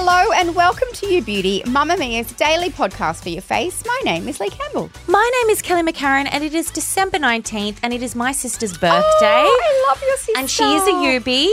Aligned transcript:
Hello 0.00 0.30
and 0.36 0.54
welcome 0.54 0.86
to 0.92 1.12
You 1.12 1.20
Beauty, 1.22 1.60
Mamamia's 1.66 2.32
daily 2.34 2.70
podcast 2.70 3.20
for 3.20 3.30
your 3.30 3.42
face. 3.42 3.82
My 3.84 4.00
name 4.04 4.28
is 4.28 4.38
Leigh 4.38 4.48
Campbell. 4.48 4.92
My 5.08 5.28
name 5.42 5.50
is 5.50 5.60
Kelly 5.60 5.82
McCarren, 5.82 6.28
and 6.30 6.44
it 6.44 6.54
is 6.54 6.70
December 6.70 7.18
19th, 7.18 7.78
and 7.82 7.92
it 7.92 8.00
is 8.00 8.14
my 8.14 8.30
sister's 8.30 8.74
birthday. 8.74 8.94
Oh, 9.22 9.60
I 9.60 9.88
love 9.88 10.00
your 10.00 10.16
sister. 10.18 10.32
And 10.38 10.48
she 10.48 10.62
is 10.62 10.82
a 10.86 10.92
Yubi. 10.92 11.48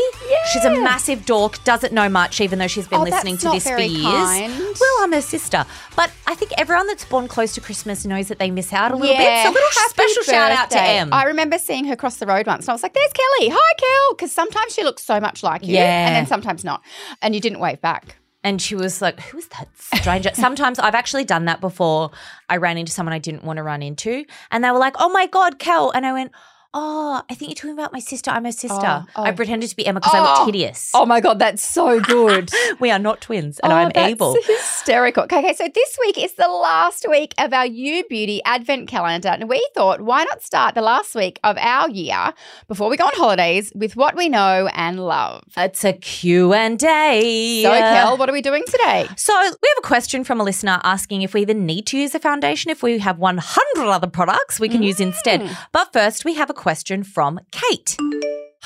She's 0.53 0.63
a 0.63 0.79
massive 0.79 1.25
dork, 1.25 1.63
doesn't 1.63 1.91
know 1.91 2.07
much, 2.07 2.39
even 2.39 2.59
though 2.59 2.67
she's 2.67 2.87
been 2.87 2.99
Oh, 2.99 3.03
listening 3.03 3.37
to 3.37 3.49
this 3.49 3.67
for 3.67 3.79
years. 3.79 4.03
kind. 4.03 4.53
Well, 4.79 4.95
I'm 4.99 5.11
her 5.13 5.21
sister. 5.21 5.65
But 5.95 6.11
I 6.27 6.35
think 6.35 6.51
everyone 6.59 6.85
that's 6.85 7.03
born 7.03 7.27
close 7.27 7.55
to 7.55 7.61
Christmas 7.61 8.05
knows 8.05 8.27
that 8.27 8.37
they 8.37 8.51
miss 8.51 8.71
out 8.71 8.91
a 8.91 8.95
little 8.95 9.17
bit. 9.17 9.43
So 9.43 9.49
a 9.49 9.53
little 9.53 9.69
happy 9.75 9.89
special 9.89 10.21
shout 10.21 10.51
out 10.51 10.69
to 10.69 10.75
birthday. 10.75 10.97
Em. 10.99 11.11
I 11.11 11.23
remember 11.23 11.57
seeing 11.57 11.85
her 11.85 11.95
cross 11.95 12.17
the 12.17 12.27
road 12.27 12.45
once 12.45 12.65
and 12.65 12.69
I 12.69 12.73
was 12.73 12.83
like, 12.83 12.93
there's 12.93 13.11
Kelly. 13.11 13.49
Hi, 13.51 13.73
Kel. 13.79 14.15
Because 14.15 14.31
sometimes 14.31 14.75
she 14.75 14.83
looks 14.83 15.03
so 15.03 15.19
much 15.19 15.41
like 15.41 15.65
you. 15.65 15.73
Yeah. 15.73 16.05
And 16.07 16.15
then 16.15 16.27
sometimes 16.27 16.63
not. 16.63 16.83
And 17.23 17.33
you 17.33 17.41
didn't 17.41 17.59
wave 17.59 17.81
back. 17.81 18.17
And 18.45 18.61
she 18.61 18.75
was 18.75 19.01
like, 19.01 19.19
Who 19.21 19.39
is 19.39 19.47
that 19.47 19.67
stranger? 19.75 20.29
Sometimes 20.35 20.77
I've 20.77 20.93
actually 20.93 21.25
done 21.25 21.45
that 21.45 21.59
before. 21.59 22.11
I 22.47 22.57
ran 22.57 22.77
into 22.77 22.91
someone 22.91 23.11
I 23.11 23.17
didn't 23.17 23.43
want 23.43 23.57
to 23.57 23.63
run 23.63 23.81
into. 23.81 24.23
And 24.51 24.63
they 24.63 24.69
were 24.69 24.77
like, 24.77 24.93
Oh 24.99 25.09
my 25.09 25.25
God, 25.25 25.57
Kel. 25.57 25.89
And 25.89 26.05
I 26.05 26.13
went, 26.13 26.31
Oh, 26.77 27.21
I 27.29 27.35
think 27.35 27.49
you're 27.51 27.55
talking 27.55 27.71
about 27.71 27.93
my 27.93 27.99
sister. 27.99 28.29
I'm 28.31 28.43
her 28.43 28.51
sister. 28.51 28.75
Oh, 28.83 29.05
oh. 29.15 29.23
I 29.23 29.31
pretended 29.31 29.69
to 29.69 29.75
be 29.77 29.87
Emma 29.87 30.01
because 30.01 30.13
I 30.13 30.19
Oh. 30.19 30.23
looked 30.23 30.45
hideous. 30.47 30.91
Oh 30.93 31.05
my 31.05 31.21
God, 31.21 31.39
that's 31.39 31.63
so 31.63 32.01
good. 32.01 32.51
We 32.81 32.91
are 32.91 32.99
not 32.99 33.21
twins, 33.21 33.59
and 33.59 33.71
Oh, 33.71 33.75
I'm 33.77 33.91
that's 33.95 34.09
able. 34.11 34.35
Hysterical. 34.43 35.23
Okay, 35.23 35.39
okay, 35.39 35.53
so 35.53 35.67
this 35.73 35.97
week 36.05 36.17
is 36.21 36.33
the 36.33 36.49
last 36.49 37.05
week 37.09 37.33
of 37.37 37.53
our 37.53 37.65
You 37.65 38.03
Beauty 38.09 38.41
Advent 38.43 38.89
calendar. 38.89 39.29
And 39.29 39.47
we 39.47 39.65
thought, 39.73 40.01
why 40.01 40.25
not 40.25 40.41
start 40.43 40.75
the 40.75 40.81
last 40.81 41.15
week 41.15 41.39
of 41.45 41.57
our 41.57 41.89
year 41.89 42.33
before 42.67 42.89
we 42.89 42.97
go 42.97 43.05
on 43.05 43.13
holidays 43.15 43.71
with 43.73 43.95
what 43.95 44.15
we 44.17 44.27
know 44.27 44.67
and 44.73 44.99
love? 45.05 45.43
It's 45.55 45.85
a 45.85 45.93
Q&A. 45.93 47.61
So, 47.63 47.71
Kel, 47.71 48.17
what 48.17 48.29
are 48.29 48.33
we 48.33 48.41
doing 48.41 48.63
today? 48.65 49.07
So 49.15 49.33
we 49.39 49.45
have 49.69 49.77
a 49.79 49.87
question 49.87 50.23
from 50.25 50.41
a 50.41 50.43
listener 50.43 50.81
asking 50.83 51.21
if 51.21 51.33
we 51.33 51.41
even 51.41 51.65
need 51.65 51.85
to 51.87 51.97
use 51.97 52.13
a 52.13 52.19
foundation 52.19 52.69
if 52.71 52.83
we 52.83 52.97
have 52.99 53.17
100 53.17 53.87
other 53.89 54.07
products 54.07 54.59
we 54.59 54.67
can 54.67 54.83
use 54.83 54.99
instead. 54.99 55.41
Mm. 55.41 55.57
But 55.71 55.93
first, 55.93 56.25
we 56.25 56.33
have 56.35 56.49
a 56.49 56.53
question 56.65 57.03
from 57.03 57.39
Kate. 57.51 57.95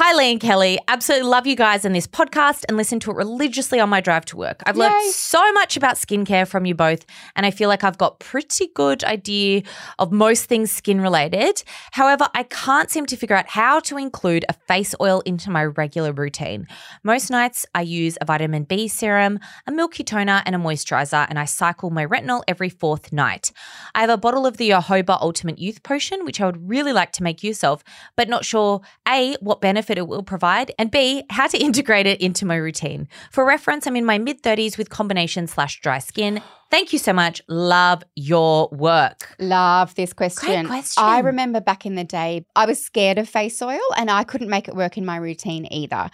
Hi, 0.02 0.16
Lee 0.16 0.32
and 0.32 0.40
Kelly. 0.40 0.80
Absolutely 0.88 1.28
love 1.28 1.46
you 1.46 1.58
guys 1.58 1.84
and 1.84 1.94
this 1.94 2.08
podcast 2.08 2.64
and 2.70 2.78
listen 2.78 3.02
to 3.02 3.12
it 3.12 3.18
religiously 3.18 3.82
on 3.82 3.90
my 3.90 4.00
drive 4.00 4.24
to 4.28 4.38
work. 4.38 4.64
I've 4.66 4.78
Yay. 4.78 4.84
learned 4.84 5.12
so 5.12 5.52
much 5.52 5.76
about 5.76 5.96
skincare 5.96 6.48
from 6.48 6.66
you 6.66 6.74
both, 6.74 7.06
and 7.36 7.46
I 7.46 7.52
feel 7.52 7.68
like 7.68 7.84
I've 7.84 7.98
got 7.98 8.22
pretty 8.22 8.68
good 8.74 9.04
idea 9.04 9.64
of 10.00 10.14
most 10.14 10.46
things 10.46 10.72
skin 10.72 11.02
related. 11.02 11.64
However, 11.92 12.30
I 12.34 12.44
can't 12.44 12.90
seem 12.90 13.08
to 13.08 13.18
figure 13.18 13.36
out 13.36 13.50
how 13.50 13.82
to 13.82 13.98
include 13.98 14.46
a 14.48 14.54
face 14.54 14.96
oil 15.02 15.20
into 15.26 15.52
my 15.52 15.66
regular 15.66 16.14
routine. 16.14 16.66
Most 17.04 17.30
nights 17.30 17.66
I 17.76 17.82
use 17.82 18.18
a 18.22 18.26
vitamin 18.26 18.64
B 18.64 18.88
serum, 18.88 19.38
a 19.68 19.72
milky 19.74 20.06
toner, 20.06 20.44
and 20.46 20.56
a 20.56 20.60
moisturizer, 20.60 21.28
and 21.30 21.38
I 21.38 21.44
cycle 21.44 21.90
my 21.90 22.06
retinol 22.06 22.44
every 22.48 22.70
fourth 22.70 23.12
night. 23.12 23.52
I 23.94 24.00
have 24.00 24.10
a 24.10 24.16
bottle 24.16 24.46
of 24.46 24.56
the 24.56 24.70
Jojoba 24.70 25.20
Ultimate 25.20 25.60
Youth 25.60 25.84
Potion, 25.84 26.24
which 26.24 26.40
I 26.40 26.46
would 26.46 26.70
really 26.70 26.94
like 26.94 27.12
to 27.14 27.24
make 27.24 27.44
use 27.44 27.66
of, 27.66 27.84
but 28.16 28.30
not 28.30 28.46
sure 28.46 28.80
A, 29.06 29.36
what 29.42 29.60
benefit 29.60 29.89
it 29.98 30.08
will 30.08 30.24
provide, 30.24 30.72
and 30.78 30.92
B, 30.92 31.24
how 31.30 31.48
to 31.48 31.58
integrate 31.68 32.06
it 32.06 32.22
into 32.22 32.46
my 32.46 32.56
routine. 32.56 33.08
For 33.32 33.46
reference, 33.46 33.88
I'm 33.88 33.96
in 33.96 34.06
my 34.06 34.18
mid 34.18 34.42
30s 34.44 34.78
with 34.78 34.90
combination 34.90 35.48
slash 35.48 35.82
dry 35.82 36.00
skin. 36.00 36.42
Thank 36.72 36.94
you 36.94 37.00
so 37.00 37.14
much. 37.14 37.42
Love 37.48 38.04
your 38.16 38.70
work. 38.72 39.36
Love 39.40 39.96
this 39.96 40.14
question. 40.14 40.50
Great 40.50 40.68
question. 40.68 41.04
I 41.04 41.20
remember 41.20 41.60
back 41.60 41.84
in 41.84 41.96
the 41.96 42.04
day, 42.04 42.46
I 42.56 42.68
was 42.68 42.84
scared 42.84 43.18
of 43.18 43.28
face 43.28 43.60
oil 43.60 43.80
and 43.98 44.12
I 44.12 44.24
couldn't 44.24 44.50
make 44.50 44.68
it 44.68 44.76
work 44.76 44.96
in 44.96 45.04
my 45.04 45.18
routine 45.18 45.68
either. 45.72 46.12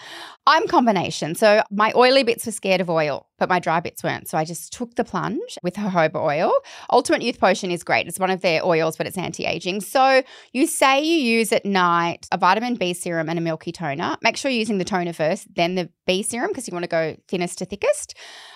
I'm 0.47 0.65
combination. 0.67 1.35
So 1.35 1.61
my 1.71 1.91
oily 1.93 2.23
bits 2.23 2.45
were 2.45 2.53
scared 2.53 2.79
of 2.79 2.89
oil, 2.89 3.27
but 3.37 3.49
my 3.49 3.59
dry 3.59 3.81
bits 3.81 4.01
weren't. 4.01 4.29
So 4.29 4.37
I 4.37 4.45
just 4.45 4.71
took 4.71 4.95
the 4.95 5.03
plunge 5.03 5.57
with 5.61 5.73
jojoba 5.73 6.15
oil. 6.15 6.53
Ultimate 6.89 7.21
Youth 7.21 7.39
Potion 7.39 7.69
is 7.69 7.83
great. 7.83 8.07
It's 8.07 8.19
one 8.19 8.29
of 8.29 8.39
their 8.39 8.65
oils, 8.65 8.95
but 8.95 9.07
it's 9.07 9.17
anti 9.17 9.43
aging. 9.43 9.81
So 9.81 10.23
you 10.53 10.67
say 10.67 11.03
you 11.03 11.17
use 11.17 11.51
at 11.51 11.65
night 11.65 12.27
a 12.31 12.37
vitamin 12.37 12.75
B 12.75 12.93
serum 12.93 13.27
and 13.27 13.37
a 13.37 13.41
milky 13.41 13.73
toner. 13.73 14.15
Make 14.21 14.37
sure 14.37 14.49
you're 14.49 14.59
using 14.59 14.77
the 14.77 14.85
toner 14.85 15.11
first, 15.11 15.53
then 15.53 15.75
the 15.75 15.89
B 16.07 16.23
serum 16.23 16.51
because 16.51 16.65
you 16.65 16.71
want 16.71 16.83
to 16.83 16.89
go 16.89 17.17
thinnest 17.27 17.57
to 17.57 17.65
thickest. 17.65 18.15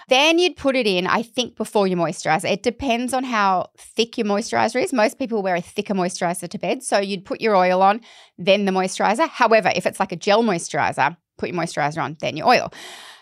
Then 0.10 0.40
you'd 0.40 0.56
put 0.56 0.76
it 0.76 0.88
in, 0.88 1.08
I 1.08 1.22
think, 1.22 1.56
before 1.56 1.88
you 1.88 1.96
moisturize. 1.96 2.50
It 2.50 2.64
depends 2.64 3.14
on 3.14 3.24
how 3.24 3.70
thick 3.78 4.18
your 4.18 4.26
moisturizer 4.26 4.82
is. 4.84 4.92
Most 4.92 5.20
people 5.20 5.42
wear 5.42 5.56
a 5.56 5.62
thicker 5.62 5.94
moisturizer 5.94 6.50
to 6.50 6.58
bed. 6.58 6.84
So 6.84 6.98
you'd 7.00 7.26
put 7.26 7.42
your 7.42 7.56
oil 7.56 7.82
on, 7.82 8.02
then 8.38 8.66
the 8.66 8.72
moisturizer. 8.72 9.30
However, 9.30 9.72
if 9.76 9.86
it's 9.86 10.00
like 10.00 10.12
a 10.12 10.16
gel 10.16 10.44
moisturizer, 10.44 11.16
put 11.38 11.50
your 11.50 11.58
moisturizer 11.58 12.04
on, 12.04 12.18
then 12.20 12.36
your 12.38 12.48
oil. 12.48 12.72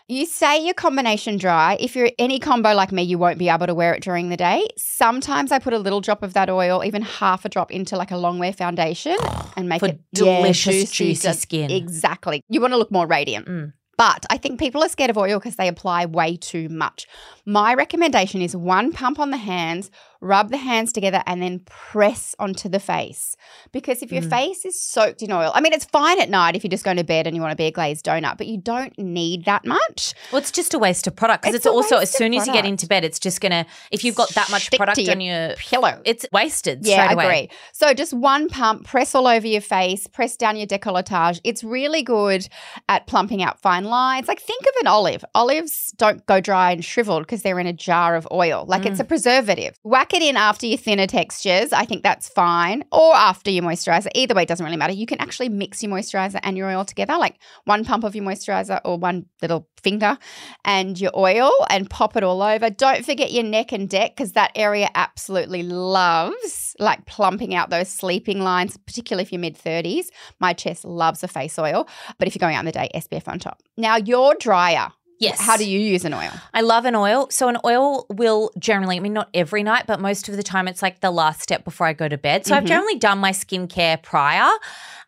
You 0.09 0.25
say 0.25 0.63
your 0.63 0.73
combination 0.73 1.35
dry. 1.35 1.75
If 1.81 1.93
you're 1.93 2.11
any 2.17 2.39
combo 2.39 2.73
like 2.73 2.93
me, 2.93 3.03
you 3.03 3.17
won't 3.17 3.37
be 3.37 3.49
able 3.49 3.67
to 3.67 3.73
wear 3.73 3.93
it 3.93 4.01
during 4.01 4.29
the 4.29 4.37
day. 4.37 4.65
Sometimes 4.77 5.51
I 5.51 5.59
put 5.59 5.73
a 5.73 5.79
little 5.79 5.99
drop 5.99 6.23
of 6.23 6.31
that 6.33 6.49
oil, 6.49 6.81
even 6.85 7.01
half 7.01 7.43
a 7.43 7.49
drop, 7.49 7.71
into 7.71 7.97
like 7.97 8.11
a 8.11 8.17
long 8.17 8.39
wear 8.39 8.53
foundation 8.53 9.17
and 9.57 9.67
make 9.67 9.81
For 9.81 9.87
it 9.87 9.99
yeah, 10.13 10.37
delicious, 10.37 10.91
juicy 10.91 11.33
skin. 11.33 11.71
Exactly. 11.71 12.41
You 12.47 12.61
want 12.61 12.71
to 12.71 12.77
look 12.77 12.89
more 12.89 13.05
radiant. 13.05 13.47
Mm. 13.47 13.73
But 13.97 14.25
I 14.29 14.37
think 14.37 14.59
people 14.59 14.83
are 14.83 14.89
scared 14.89 15.09
of 15.09 15.17
oil 15.17 15.39
because 15.39 15.55
they 15.55 15.67
apply 15.67 16.05
way 16.05 16.37
too 16.37 16.69
much. 16.69 17.07
My 17.45 17.73
recommendation 17.73 18.41
is 18.41 18.55
one 18.55 18.91
pump 18.93 19.19
on 19.19 19.31
the 19.31 19.37
hands, 19.37 19.89
rub 20.21 20.49
the 20.49 20.57
hands 20.57 20.91
together, 20.93 21.21
and 21.25 21.41
then 21.41 21.59
press 21.65 22.35
onto 22.39 22.69
the 22.69 22.79
face. 22.79 23.35
Because 23.71 24.01
if 24.01 24.11
your 24.11 24.21
Mm. 24.23 24.29
face 24.29 24.65
is 24.65 24.81
soaked 24.81 25.21
in 25.21 25.31
oil, 25.31 25.51
I 25.53 25.61
mean, 25.61 25.73
it's 25.73 25.85
fine 25.85 26.19
at 26.19 26.29
night 26.29 26.55
if 26.55 26.63
you're 26.63 26.69
just 26.69 26.83
going 26.83 26.97
to 26.97 27.03
bed 27.03 27.27
and 27.27 27.35
you 27.35 27.41
want 27.41 27.51
to 27.51 27.55
be 27.55 27.65
a 27.65 27.71
glazed 27.71 28.05
donut, 28.05 28.37
but 28.37 28.47
you 28.47 28.57
don't 28.57 28.97
need 28.97 29.45
that 29.45 29.65
much. 29.65 30.13
Well, 30.31 30.39
it's 30.39 30.51
just 30.51 30.73
a 30.73 30.79
waste 30.79 31.07
of 31.07 31.15
product 31.15 31.43
because 31.43 31.55
It's 31.55 31.65
it's, 31.65 31.71
also 31.73 31.97
as 31.97 32.09
soon 32.11 32.33
as 32.33 32.47
you 32.47 32.53
get 32.53 32.65
into 32.65 32.87
bed, 32.87 33.03
it's 33.03 33.19
just 33.19 33.41
gonna. 33.41 33.65
If 33.91 34.03
you've 34.03 34.15
got 34.15 34.29
that 34.35 34.49
much 34.49 34.67
Stick 34.67 34.77
product 34.77 34.97
your 34.99 35.11
on 35.11 35.21
your 35.21 35.55
pillow. 35.55 36.01
it's 36.05 36.25
wasted. 36.31 36.85
Yeah, 36.85 36.95
straight 37.05 37.09
I 37.09 37.13
away. 37.13 37.25
agree. 37.25 37.49
So 37.73 37.93
just 37.93 38.13
one 38.13 38.49
pump, 38.49 38.85
press 38.85 39.13
all 39.15 39.27
over 39.27 39.45
your 39.47 39.61
face, 39.61 40.07
press 40.07 40.35
down 40.35 40.55
your 40.57 40.67
decolletage. 40.67 41.39
It's 41.43 41.63
really 41.63 42.03
good 42.03 42.47
at 42.89 43.07
plumping 43.07 43.41
out 43.43 43.59
fine 43.61 43.83
lines. 43.85 44.27
Like 44.27 44.39
think 44.41 44.61
of 44.63 44.73
an 44.81 44.87
olive. 44.87 45.23
Olives 45.35 45.93
don't 45.97 46.25
go 46.25 46.39
dry 46.41 46.71
and 46.71 46.83
shriveled 46.83 47.23
because 47.23 47.41
they're 47.43 47.59
in 47.59 47.67
a 47.67 47.73
jar 47.73 48.15
of 48.15 48.27
oil. 48.31 48.65
Like 48.67 48.85
it's 48.85 48.99
a 48.99 49.03
preservative. 49.05 49.75
Whack 49.83 50.06
it 50.13 50.21
in 50.21 50.37
after 50.37 50.65
your 50.65 50.77
thinner 50.77 51.07
textures. 51.07 51.73
I 51.73 51.85
think 51.85 52.03
that's 52.03 52.29
fine. 52.29 52.83
Or 52.91 53.15
after 53.15 53.51
your 53.51 53.63
moisturizer. 53.63 54.07
Either 54.15 54.33
way, 54.35 54.43
it 54.43 54.47
doesn't 54.47 54.63
really 54.63 54.77
matter. 54.77 54.93
You 54.93 55.05
can 55.05 55.19
actually 55.19 55.49
mix 55.49 55.81
your 55.83 55.91
moisturizer 55.91 56.39
and 56.43 56.57
your 56.57 56.69
oil 56.69 56.85
together, 56.85 57.17
like 57.17 57.37
one 57.65 57.85
pump 57.85 58.03
of 58.03 58.15
your 58.15 58.25
moisturizer 58.25 58.79
or 58.85 58.97
one 58.97 59.25
little 59.41 59.67
finger 59.81 60.17
and 60.65 60.99
your 60.99 61.11
oil 61.15 61.51
and 61.69 61.89
pop 61.89 62.15
it 62.15 62.23
all 62.23 62.41
over. 62.41 62.69
Don't 62.69 63.05
forget 63.05 63.31
your 63.31 63.43
neck 63.43 63.71
and 63.71 63.89
deck 63.89 64.15
because 64.15 64.33
that 64.33 64.51
area 64.55 64.89
absolutely 64.95 65.63
loves 65.63 66.75
like 66.79 67.05
plumping 67.05 67.55
out 67.55 67.69
those 67.69 67.89
sleeping 67.89 68.41
lines, 68.41 68.77
particularly 68.77 69.23
if 69.23 69.31
you're 69.31 69.41
mid 69.41 69.57
30s. 69.57 70.07
My 70.39 70.53
chest 70.53 70.85
loves 70.85 71.23
a 71.23 71.27
face 71.27 71.57
oil, 71.57 71.87
but 72.17 72.27
if 72.27 72.35
you're 72.35 72.39
going 72.39 72.55
out 72.55 72.61
in 72.61 72.65
the 72.65 72.71
day, 72.71 72.89
SPF 72.95 73.27
on 73.27 73.39
top. 73.39 73.61
Now, 73.77 73.97
your 73.97 74.35
dryer. 74.35 74.91
Yes. 75.19 75.39
How 75.41 75.57
do 75.57 75.67
you 75.69 75.79
use 75.79 76.05
an 76.05 76.13
oil? 76.13 76.29
I 76.53 76.61
love 76.61 76.85
an 76.85 76.95
oil. 76.95 77.27
So 77.31 77.47
an 77.47 77.57
oil 77.65 78.05
will 78.09 78.51
generally, 78.59 78.97
I 78.97 78.99
mean, 78.99 79.13
not 79.13 79.29
every 79.33 79.63
night, 79.63 79.85
but 79.87 79.99
most 79.99 80.29
of 80.29 80.35
the 80.35 80.43
time, 80.43 80.67
it's 80.67 80.81
like 80.81 80.99
the 81.01 81.11
last 81.11 81.41
step 81.41 81.63
before 81.63 81.87
I 81.87 81.93
go 81.93 82.07
to 82.07 82.17
bed. 82.17 82.45
So 82.45 82.55
I've 82.55 82.63
Mhm. 82.63 82.67
generally 82.67 82.95
done 82.99 83.17
my 83.19 83.31
skincare 83.31 84.01
prior, 84.01 84.49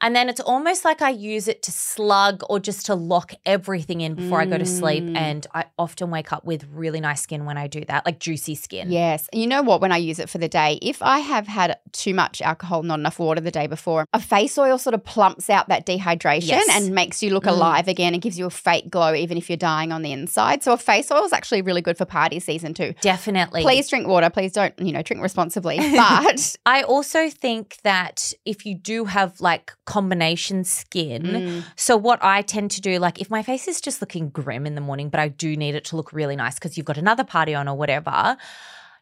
and 0.01 0.15
then 0.15 0.29
it's 0.29 0.39
almost 0.39 0.85
like 0.85 1.01
I 1.01 1.09
use 1.09 1.47
it 1.47 1.61
to 1.63 1.71
slug 1.71 2.41
or 2.49 2.59
just 2.59 2.85
to 2.87 2.95
lock 2.95 3.33
everything 3.45 4.01
in 4.01 4.15
before 4.15 4.39
I 4.41 4.45
go 4.45 4.57
to 4.57 4.65
sleep. 4.65 5.03
Mm. 5.03 5.17
And 5.17 5.47
I 5.53 5.65
often 5.77 6.09
wake 6.09 6.31
up 6.31 6.45
with 6.45 6.65
really 6.73 7.01
nice 7.01 7.21
skin 7.21 7.45
when 7.45 7.57
I 7.57 7.67
do 7.67 7.83
that, 7.85 8.05
like 8.05 8.19
juicy 8.19 8.55
skin. 8.55 8.91
Yes. 8.91 9.27
You 9.33 9.45
know 9.45 9.61
what? 9.61 9.81
When 9.81 9.91
I 9.91 9.97
use 9.97 10.17
it 10.19 10.29
for 10.29 10.37
the 10.37 10.47
day, 10.47 10.79
if 10.81 11.01
I 11.01 11.19
have 11.19 11.47
had 11.47 11.77
too 11.91 12.13
much 12.13 12.41
alcohol, 12.41 12.81
not 12.83 12.99
enough 12.99 13.19
water 13.19 13.41
the 13.41 13.51
day 13.51 13.67
before, 13.67 14.05
a 14.13 14.19
face 14.21 14.57
oil 14.57 14.77
sort 14.77 14.93
of 14.93 15.03
plumps 15.03 15.49
out 15.49 15.67
that 15.67 15.85
dehydration 15.85 16.47
Yes. 16.47 16.67
and 16.71 16.95
makes 16.95 17.21
you 17.21 17.31
look 17.31 17.43
Mm. 17.43 17.49
alive 17.51 17.87
again 17.89 18.13
and 18.13 18.21
gives 18.21 18.39
you 18.39 18.45
a 18.45 18.49
fake 18.49 18.89
glow, 18.89 19.13
even 19.13 19.37
if 19.37 19.49
you're 19.49 19.57
dying 19.57 19.91
on 19.91 19.98
on 19.99 20.03
the 20.03 20.11
inside. 20.13 20.63
So 20.63 20.71
a 20.71 20.77
face 20.77 21.11
oil 21.11 21.25
is 21.25 21.33
actually 21.33 21.61
really 21.61 21.81
good 21.81 21.97
for 21.97 22.05
party 22.05 22.39
season 22.39 22.73
too. 22.73 22.93
Definitely. 23.01 23.61
Please 23.63 23.89
drink 23.89 24.07
water. 24.07 24.29
Please 24.29 24.53
don't, 24.53 24.73
you 24.79 24.93
know, 24.93 25.01
drink 25.01 25.21
responsibly. 25.21 25.77
But 25.99 26.55
I 26.65 26.83
also 26.83 27.29
think 27.29 27.77
that 27.83 28.31
if 28.45 28.65
you 28.65 28.75
do 28.75 29.05
have 29.05 29.39
like 29.41 29.73
combination 29.85 30.63
skin, 30.63 31.23
Mm. 31.23 31.63
so 31.75 31.97
what 31.97 32.19
I 32.23 32.41
tend 32.41 32.71
to 32.71 32.81
do, 32.81 32.97
like 32.99 33.19
if 33.19 33.29
my 33.29 33.43
face 33.43 33.67
is 33.67 33.81
just 33.81 33.99
looking 34.01 34.29
grim 34.29 34.65
in 34.65 34.75
the 34.75 34.81
morning, 34.81 35.09
but 35.09 35.19
I 35.19 35.27
do 35.27 35.55
need 35.57 35.75
it 35.75 35.83
to 35.85 35.95
look 35.97 36.13
really 36.13 36.35
nice 36.35 36.55
because 36.55 36.77
you've 36.77 36.85
got 36.85 36.97
another 36.97 37.23
party 37.25 37.53
on 37.53 37.67
or 37.67 37.75
whatever, 37.75 38.37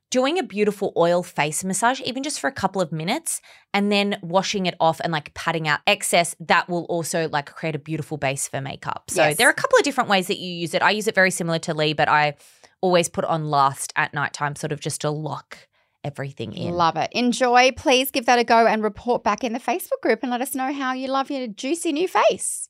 doing 0.09 0.39
a 0.39 0.43
beautiful 0.43 0.93
oil 0.95 1.21
face 1.23 1.63
massage, 1.63 1.99
even 2.01 2.23
just 2.23 2.39
for 2.39 2.47
a 2.47 2.51
couple 2.53 2.81
of 2.81 2.91
minutes, 2.91 3.41
and 3.73 3.91
then 3.91 4.17
washing 4.21 4.65
it 4.65 4.75
off 4.79 4.99
and 5.01 5.11
like 5.11 5.33
patting 5.33 5.67
out 5.67 5.81
excess, 5.85 6.35
that 6.39 6.69
will 6.69 6.85
also 6.85 7.27
like 7.29 7.53
create 7.53 7.75
a 7.75 7.79
beautiful 7.79 8.17
base 8.17 8.47
for 8.47 8.61
makeup. 8.61 9.03
So 9.09 9.23
Yes. 9.23 9.37
there 9.37 9.47
are 9.47 9.51
a 9.51 9.55
couple 9.55 9.77
of 9.77 9.83
different 9.83 10.09
ways 10.09 10.27
that 10.27 10.37
you 10.39 10.51
use 10.51 10.73
it. 10.73 10.81
I 10.81 10.91
use 10.91 11.07
it 11.07 11.15
very 11.15 11.31
similar 11.31 11.59
to 11.59 11.73
Lee, 11.73 11.93
but 11.93 12.07
I 12.07 12.35
always 12.81 13.09
put 13.09 13.25
on 13.25 13.49
last 13.49 13.91
at 13.95 14.13
nighttime, 14.13 14.55
sort 14.55 14.71
of 14.71 14.79
just 14.79 15.01
to 15.01 15.09
lock 15.09 15.67
everything 16.03 16.53
in. 16.53 16.73
Love 16.73 16.95
it. 16.95 17.09
Enjoy. 17.11 17.71
Please 17.73 18.11
give 18.11 18.25
that 18.27 18.39
a 18.39 18.43
go 18.45 18.65
and 18.65 18.81
report 18.83 19.23
back 19.23 19.43
in 19.43 19.51
the 19.51 19.59
Facebook 19.59 19.99
group 20.01 20.19
and 20.21 20.31
let 20.31 20.41
us 20.41 20.55
know 20.55 20.71
how 20.71 20.93
you 20.93 21.07
love 21.09 21.29
your 21.29 21.47
juicy 21.47 21.91
new 21.91 22.07
face. 22.07 22.69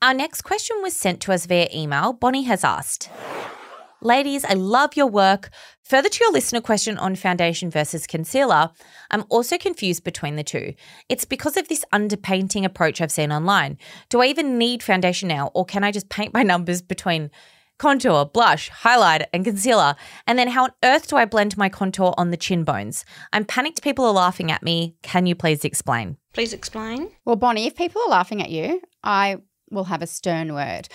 Our 0.00 0.14
next 0.14 0.42
question 0.42 0.76
was 0.80 0.94
sent 0.94 1.20
to 1.22 1.32
us 1.32 1.46
via 1.46 1.68
email. 1.74 2.12
Bonnie 2.12 2.44
has 2.44 2.62
asked 2.62 3.10
Ladies, 4.00 4.44
I 4.44 4.54
love 4.54 4.94
your 4.94 5.08
work. 5.08 5.50
Further 5.82 6.08
to 6.08 6.24
your 6.24 6.32
listener 6.32 6.60
question 6.60 6.96
on 6.98 7.16
foundation 7.16 7.68
versus 7.68 8.06
concealer, 8.06 8.70
I'm 9.10 9.24
also 9.28 9.58
confused 9.58 10.04
between 10.04 10.36
the 10.36 10.44
two. 10.44 10.74
It's 11.08 11.24
because 11.24 11.56
of 11.56 11.66
this 11.66 11.84
underpainting 11.92 12.64
approach 12.64 13.00
I've 13.00 13.10
seen 13.10 13.32
online. 13.32 13.76
Do 14.08 14.22
I 14.22 14.26
even 14.26 14.56
need 14.56 14.84
foundation 14.84 15.26
now, 15.26 15.50
or 15.52 15.64
can 15.64 15.82
I 15.82 15.90
just 15.90 16.10
paint 16.10 16.32
my 16.32 16.44
numbers 16.44 16.80
between 16.80 17.32
contour, 17.78 18.24
blush, 18.24 18.68
highlight, 18.68 19.26
and 19.32 19.44
concealer? 19.44 19.96
And 20.28 20.38
then 20.38 20.46
how 20.46 20.64
on 20.64 20.70
earth 20.84 21.08
do 21.08 21.16
I 21.16 21.24
blend 21.24 21.56
my 21.56 21.68
contour 21.68 22.14
on 22.16 22.30
the 22.30 22.36
chin 22.36 22.62
bones? 22.62 23.04
I'm 23.32 23.44
panicked 23.44 23.82
people 23.82 24.04
are 24.04 24.12
laughing 24.12 24.52
at 24.52 24.62
me. 24.62 24.94
Can 25.02 25.26
you 25.26 25.34
please 25.34 25.64
explain? 25.64 26.18
Please 26.34 26.52
explain. 26.52 27.10
Well, 27.24 27.34
Bonnie, 27.34 27.66
if 27.66 27.74
people 27.74 28.00
are 28.02 28.10
laughing 28.10 28.40
at 28.40 28.50
you, 28.50 28.80
I 29.02 29.38
will 29.70 29.84
have 29.84 30.02
a 30.02 30.06
stern 30.06 30.54
word. 30.54 30.88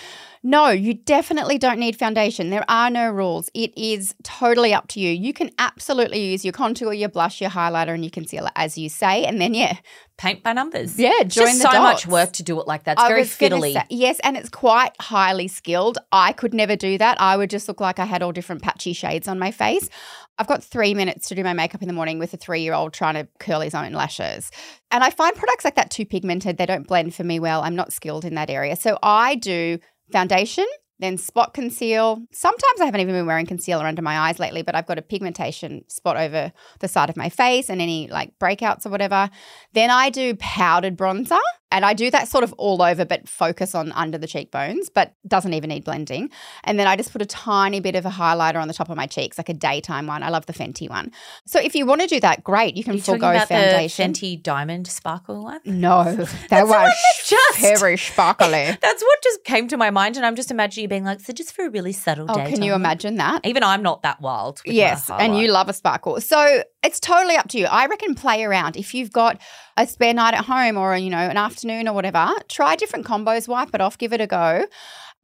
No, 0.43 0.69
you 0.69 0.93
definitely 0.93 1.57
don't 1.57 1.79
need 1.79 1.95
foundation. 1.95 2.49
There 2.49 2.65
are 2.69 2.89
no 2.89 3.09
rules. 3.09 3.49
It 3.53 3.77
is 3.77 4.13
totally 4.23 4.73
up 4.73 4.87
to 4.89 4.99
you. 4.99 5.09
You 5.09 5.33
can 5.33 5.51
absolutely 5.57 6.31
use 6.31 6.43
your 6.43 6.51
contour, 6.51 6.93
your 6.93 7.09
blush, 7.09 7.39
your 7.39 7.49
highlighter, 7.49 7.93
and 7.93 8.03
your 8.03 8.11
concealer, 8.11 8.49
as 8.55 8.77
you 8.77 8.89
say. 8.89 9.23
And 9.25 9.39
then, 9.39 9.53
yeah, 9.53 9.77
Paint 10.15 10.43
by 10.43 10.53
numbers. 10.53 10.99
Yeah, 10.99 11.23
join 11.23 11.47
just 11.47 11.63
the 11.63 11.71
so 11.71 11.81
much 11.81 12.05
work 12.05 12.33
to 12.33 12.43
do 12.43 12.59
it 12.61 12.67
like 12.67 12.83
that. 12.83 12.93
It's 12.93 13.01
I 13.01 13.07
very 13.07 13.23
fiddly. 13.23 13.73
say- 13.73 13.85
yes, 13.89 14.19
and 14.23 14.37
it's 14.37 14.49
quite 14.49 14.91
highly 15.01 15.47
skilled. 15.47 15.97
I 16.11 16.33
could 16.33 16.53
never 16.53 16.75
do 16.75 16.99
that. 16.99 17.19
I 17.19 17.35
would 17.35 17.49
just 17.49 17.67
look 17.67 17.81
like 17.81 17.97
I 17.97 18.05
had 18.05 18.21
all 18.21 18.31
different 18.31 18.61
patchy 18.61 18.93
shades 18.93 19.27
on 19.27 19.39
my 19.39 19.49
face. 19.49 19.89
I've 20.37 20.47
got 20.47 20.63
three 20.63 20.93
minutes 20.93 21.27
to 21.29 21.35
do 21.35 21.43
my 21.43 21.53
makeup 21.53 21.81
in 21.81 21.87
the 21.87 21.93
morning 21.93 22.19
with 22.19 22.33
a 22.33 22.37
three 22.37 22.61
year 22.61 22.73
old 22.73 22.93
trying 22.93 23.15
to 23.15 23.27
curl 23.39 23.61
his 23.61 23.73
own 23.75 23.91
lashes. 23.91 24.51
And 24.91 25.03
I 25.03 25.09
find 25.09 25.35
products 25.35 25.65
like 25.65 25.75
that 25.75 25.89
too 25.91 26.05
pigmented. 26.05 26.57
They 26.57 26.65
don't 26.67 26.87
blend 26.87 27.15
for 27.15 27.23
me 27.23 27.39
well. 27.39 27.61
I'm 27.61 27.75
not 27.75 27.91
skilled 27.91 28.23
in 28.23 28.35
that 28.35 28.49
area. 28.49 28.62
So 28.75 28.97
I 29.03 29.35
do 29.35 29.79
foundation. 30.11 30.65
Then 30.99 31.17
spot 31.17 31.53
conceal. 31.53 32.23
Sometimes 32.31 32.79
I 32.79 32.85
haven't 32.85 33.01
even 33.01 33.15
been 33.15 33.25
wearing 33.25 33.45
concealer 33.45 33.85
under 33.85 34.01
my 34.01 34.17
eyes 34.19 34.39
lately, 34.39 34.61
but 34.61 34.73
I've 34.73 34.85
got 34.85 34.97
a 34.97 35.01
pigmentation 35.01 35.83
spot 35.89 36.15
over 36.15 36.53
the 36.79 36.87
side 36.87 37.09
of 37.09 37.17
my 37.17 37.27
face 37.27 37.69
and 37.69 37.81
any 37.81 38.07
like 38.07 38.31
breakouts 38.39 38.85
or 38.85 38.89
whatever. 38.89 39.29
Then 39.73 39.89
I 39.89 40.09
do 40.09 40.35
powdered 40.35 40.95
bronzer 40.95 41.39
and 41.73 41.83
I 41.83 41.93
do 41.93 42.09
that 42.11 42.29
sort 42.29 42.45
of 42.45 42.53
all 42.53 42.81
over, 42.81 43.03
but 43.03 43.27
focus 43.27 43.75
on 43.75 43.91
under 43.91 44.17
the 44.17 44.27
cheekbones, 44.27 44.89
but 44.89 45.13
doesn't 45.27 45.53
even 45.53 45.67
need 45.69 45.83
blending. 45.83 46.29
And 46.63 46.79
then 46.79 46.87
I 46.87 46.95
just 46.95 47.11
put 47.11 47.21
a 47.21 47.25
tiny 47.25 47.81
bit 47.81 47.95
of 47.95 48.05
a 48.05 48.09
highlighter 48.09 48.61
on 48.61 48.69
the 48.69 48.73
top 48.73 48.89
of 48.89 48.95
my 48.95 49.07
cheeks, 49.07 49.37
like 49.37 49.49
a 49.49 49.53
daytime 49.53 50.07
one. 50.07 50.23
I 50.23 50.29
love 50.29 50.45
the 50.45 50.53
Fenty 50.53 50.89
one. 50.89 51.11
So 51.45 51.59
if 51.59 51.75
you 51.75 51.85
want 51.85 51.99
to 52.01 52.07
do 52.07 52.19
that, 52.21 52.43
great. 52.43 52.77
You 52.77 52.83
can 52.85 52.93
Are 52.93 52.95
you 52.95 53.01
forego 53.01 53.31
about 53.31 53.49
foundation. 53.49 54.13
the 54.13 54.19
Fenty 54.19 54.41
Diamond 54.41 54.87
Sparkle 54.87 55.43
one? 55.43 55.59
no, 55.65 56.03
that 56.15 56.29
That's 56.49 56.63
were 56.63 56.69
what 56.69 56.93
they've 56.93 57.25
just- 57.27 57.59
very 57.79 57.97
sparkly. 57.97 58.47
That's 58.81 59.01
what 59.03 59.23
just 59.23 59.43
came 59.43 59.67
to 59.69 59.75
my 59.77 59.89
mind, 59.89 60.15
and 60.15 60.25
I'm 60.25 60.35
just 60.35 60.51
imagining 60.51 60.83
you 60.83 60.87
being 60.87 61.03
like, 61.03 61.19
so 61.21 61.33
just 61.33 61.53
for 61.53 61.65
a 61.65 61.69
really 61.69 61.91
subtle 61.93 62.27
Oh, 62.29 62.35
day. 62.35 62.49
can 62.51 62.61
you 62.61 62.73
imagine 62.73 63.15
that? 63.15 63.45
Even 63.45 63.63
I'm 63.63 63.81
not 63.81 64.03
that 64.03 64.21
wild. 64.21 64.61
Yes, 64.65 65.09
and 65.09 65.37
you 65.37 65.47
love 65.51 65.69
a 65.69 65.73
sparkle. 65.73 66.21
So 66.21 66.63
it's 66.83 66.99
totally 66.99 67.35
up 67.35 67.47
to 67.49 67.57
you. 67.57 67.65
I 67.65 67.87
reckon 67.87 68.13
play 68.13 68.43
around. 68.43 68.75
If 68.75 68.93
you've 68.93 69.11
got 69.11 69.39
a 69.77 69.87
spare 69.87 70.13
night 70.13 70.33
at 70.33 70.45
home 70.45 70.77
or, 70.77 70.95
you 70.97 71.09
know, 71.09 71.17
an 71.17 71.37
afternoon 71.37 71.87
or 71.87 71.93
whatever, 71.93 72.29
try 72.49 72.75
different 72.75 73.05
combos, 73.05 73.47
wipe 73.47 73.73
it 73.73 73.81
off, 73.81 73.97
give 73.97 74.13
it 74.13 74.21
a 74.21 74.27
go. 74.27 74.65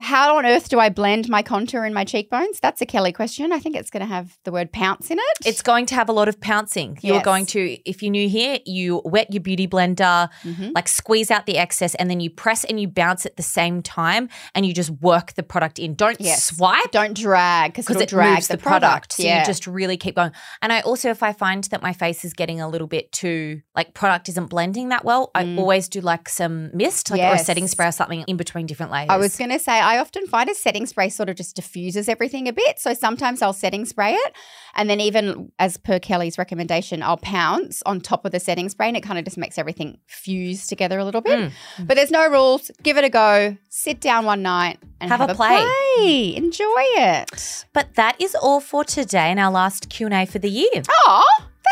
How 0.02 0.38
on 0.38 0.46
earth 0.46 0.70
do 0.70 0.80
I 0.80 0.88
blend 0.88 1.28
my 1.28 1.42
contour 1.44 1.84
in 1.84 1.94
my 1.94 2.06
cheekbones? 2.06 2.62
That's 2.62 2.82
a 2.82 2.86
Kelly 2.86 3.12
question. 3.12 3.52
I 3.52 3.60
think 3.60 3.76
it's 3.76 3.90
going 3.90 4.00
to 4.02 4.08
have 4.08 4.38
the 4.46 4.52
word 4.52 4.72
pounce 4.72 5.12
in 5.12 5.20
it. 5.20 5.38
It's 5.46 5.62
going 5.62 5.86
to 5.88 5.96
have 5.96 6.08
a 6.08 6.14
lot 6.14 6.30
of 6.30 6.40
pouncing. 6.40 6.98
You're 7.02 7.16
Yes. 7.18 7.26
going 7.26 7.46
to, 7.48 7.78
if 7.90 8.02
you're 8.02 8.12
new 8.12 8.30
here, 8.30 8.60
you 8.66 9.02
wet 9.04 9.32
your 9.34 9.42
beauty 9.44 9.68
blender, 9.68 10.30
Mhm. 10.46 10.72
like 10.74 10.88
squeeze 10.88 11.30
out 11.30 11.46
the 11.46 11.58
excess, 11.58 11.96
and 11.96 12.10
then 12.10 12.22
you 12.22 12.30
press 12.30 12.64
and 12.64 12.80
you 12.80 12.88
bounce 12.88 13.26
at 13.26 13.36
the 13.36 13.44
same 13.44 13.82
time, 13.82 14.30
and 14.56 14.66
you 14.66 14.74
just 14.74 14.90
work 15.02 15.34
the 15.34 15.44
product 15.44 15.80
in. 15.80 15.96
Don't 15.96 16.20
Yes. 16.22 16.46
swipe. 16.46 16.92
don't 16.92 17.14
drag 17.16 17.74
because 17.74 18.00
it 18.02 18.08
drag 18.10 18.36
moves 18.36 18.48
the, 18.48 18.56
the, 18.58 18.64
product. 18.64 19.14
So 19.14 19.24
yeah. 19.24 19.40
you 19.42 19.46
just 19.46 19.68
really 19.68 19.98
keep 19.98 20.16
going. 20.16 20.32
And 20.62 20.72
I 20.72 20.80
also, 20.80 21.10
if 21.10 21.22
I 21.22 21.34
find 21.34 21.66
that 21.66 21.82
my 21.84 21.92
face 21.94 22.24
is 22.24 22.34
getting 22.34 22.62
a 22.62 22.68
little 22.70 22.88
bit 22.88 23.12
too 23.12 23.62
like 23.76 23.94
product 23.94 24.28
isn't 24.30 24.48
blending 24.48 24.90
that 24.90 25.04
well, 25.06 25.30
I 25.36 25.56
always 25.58 25.88
do 25.90 26.00
like 26.02 26.28
some 26.30 26.70
mist, 26.74 27.12
like 27.12 27.22
or 27.22 27.36
a 27.36 27.40
setting 27.40 27.66
Mm. 27.66 27.70
Spray 27.70 27.88
or 27.88 27.92
something 27.92 28.24
in 28.28 28.38
between 28.38 28.66
different 28.66 28.92
layers. 28.92 29.08
I 29.10 29.18
was 29.18 29.36
going 29.38 29.52
to 29.52 29.60
say, 29.60 29.80
I 29.90 29.98
often 29.98 30.28
find 30.28 30.48
a 30.52 30.54
setting 30.54 30.86
spray 30.86 31.10
sort 31.10 31.30
of 31.30 31.36
just 31.36 31.56
diffuses 31.56 32.08
everything 32.08 32.48
a 32.48 32.54
bit. 32.54 32.78
So 32.78 32.94
sometimes 32.94 33.42
I'll 33.42 33.54
setting 33.54 33.86
spray 33.86 34.14
it. 34.14 34.36
And 34.76 34.88
then, 34.88 35.00
even 35.00 35.52
as 35.58 35.78
per 35.78 35.98
Kelly's 35.98 36.38
recommendation, 36.38 37.02
I'll 37.02 37.18
pounce 37.18 37.82
on 37.88 38.00
top 38.00 38.24
of 38.24 38.32
the 38.32 38.40
setting 38.40 38.70
spray 38.70 38.88
and 38.88 38.96
it 38.96 39.02
kind 39.02 39.18
of 39.18 39.26
just 39.26 39.38
makes 39.38 39.58
everything 39.58 39.98
fuse 40.06 40.68
together 40.68 41.00
a 41.00 41.06
little 41.06 41.22
bit. 41.22 41.40
Mm. 41.40 41.88
But 41.88 41.96
there's 41.96 42.12
no 42.12 42.30
rules. 42.30 42.70
Give 42.84 42.98
it 42.98 43.04
a 43.04 43.10
go. 43.10 43.58
Sit 43.70 44.00
down 44.00 44.26
one 44.26 44.44
night 44.44 44.78
and 45.02 45.10
Have 45.10 45.22
have, 45.22 45.32
a 45.32 45.34
play. 45.34 45.66
play. 45.98 46.36
Enjoy 46.36 46.64
it. 46.68 47.66
But 47.74 47.96
that 47.96 48.22
is 48.22 48.36
all 48.36 48.60
for 48.60 48.84
today 48.84 49.32
and 49.32 49.40
our 49.40 49.52
last 49.52 49.90
Q 49.90 50.06
and 50.06 50.14
A 50.14 50.26
for 50.28 50.38
the 50.38 50.52
year. 50.52 50.84
Oh, 51.08 51.26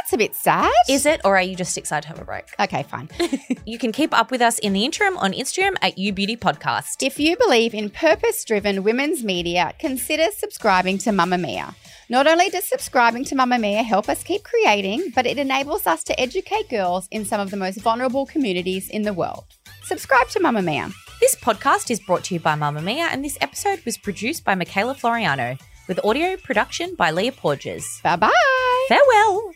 that's 0.08 0.14
a 0.14 0.18
bit 0.18 0.36
sad. 0.36 0.72
Is 0.88 1.06
it, 1.06 1.20
or 1.26 1.36
are 1.36 1.42
you 1.42 1.54
just 1.54 1.78
excited 1.78 2.04
to 2.04 2.08
have 2.08 2.22
a 2.22 2.24
break? 2.24 2.46
Okay, 2.58 2.84
fine. 2.84 3.10
You 3.66 3.78
can 3.78 3.92
keep 3.92 4.18
up 4.18 4.32
with 4.32 4.42
us 4.42 4.60
in 4.60 4.72
the 4.72 4.86
interim 4.86 5.18
on 5.18 5.34
Instagram 5.34 5.76
at 5.82 5.98
You 5.98 6.14
Beauty 6.14 6.38
Podcast. 6.38 7.06
If 7.06 7.20
you 7.20 7.36
believe 7.36 7.74
in 7.74 7.90
purpose 7.90 8.46
driven 8.46 8.82
women's 8.82 9.22
media, 9.22 9.74
consider 9.78 10.28
subscribing 10.32 10.98
to 11.00 11.10
Mamamia. 11.10 11.76
Not 12.08 12.28
only 12.28 12.50
does 12.50 12.64
subscribing 12.64 13.26
to 13.26 13.36
Mamamia 13.36 13.84
help 13.84 14.08
us 14.08 14.24
keep 14.24 14.46
creating, 14.46 15.12
but 15.14 15.26
it 15.26 15.38
enables 15.38 15.86
us 15.86 16.02
to 16.06 16.18
educate 16.18 16.70
girls 16.70 17.10
in 17.12 17.26
some 17.26 17.42
of 17.42 17.52
the 17.52 17.58
most 17.58 17.82
vulnerable 17.82 18.26
communities 18.26 18.90
in 18.90 19.02
the 19.02 19.12
world. 19.12 19.44
Subscribe 19.84 20.30
to 20.30 20.40
Mamamia. 20.40 20.94
This 21.20 21.36
podcast 21.36 21.92
is 21.92 22.00
brought 22.00 22.24
to 22.26 22.36
you 22.36 22.40
by 22.40 22.56
Mamamia, 22.56 23.10
and 23.12 23.26
this 23.26 23.38
episode 23.42 23.84
was 23.84 23.98
produced 23.98 24.46
by 24.46 24.56
Michaela 24.56 24.96
Floriano 24.96 25.60
with 25.90 26.00
audio 26.06 26.38
production 26.38 26.96
by 26.96 27.12
Leah 27.12 27.34
Porges. 27.34 28.00
Bye 28.02 28.16
bye. 28.16 28.86
Farewell. 28.88 29.47